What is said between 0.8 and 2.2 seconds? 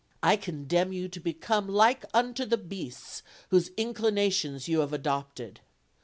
you to become like